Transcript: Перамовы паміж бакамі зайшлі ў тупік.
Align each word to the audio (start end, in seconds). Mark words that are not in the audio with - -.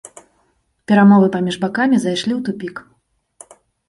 Перамовы 0.91 1.27
паміж 1.35 1.55
бакамі 1.65 1.99
зайшлі 2.05 2.33
ў 2.37 2.39
тупік. 2.47 2.75